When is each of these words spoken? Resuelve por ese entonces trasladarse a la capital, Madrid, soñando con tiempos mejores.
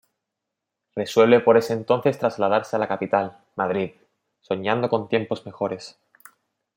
Resuelve 0.95 1.41
por 1.41 1.57
ese 1.57 1.73
entonces 1.73 2.17
trasladarse 2.17 2.75
a 2.75 2.79
la 2.79 2.87
capital, 2.87 3.37
Madrid, 3.55 3.91
soñando 4.39 4.89
con 4.89 5.07
tiempos 5.07 5.45
mejores. 5.45 5.95